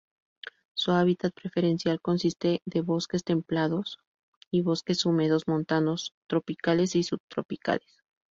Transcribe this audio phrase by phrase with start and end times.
[0.73, 3.99] Su hábitat preferencial consiste de bosques templados
[4.49, 8.01] y bosques húmedos montanos tropicales y subtropicales.